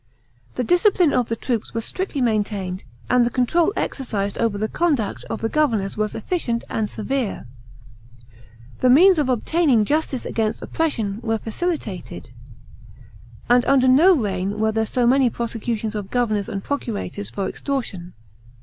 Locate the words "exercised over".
3.75-4.57